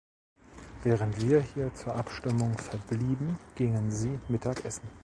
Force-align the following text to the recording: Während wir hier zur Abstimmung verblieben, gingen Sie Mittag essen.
Während 0.83 1.21
wir 1.21 1.41
hier 1.41 1.71
zur 1.75 1.93
Abstimmung 1.95 2.57
verblieben, 2.57 3.37
gingen 3.53 3.91
Sie 3.91 4.17
Mittag 4.29 4.65
essen. 4.65 4.89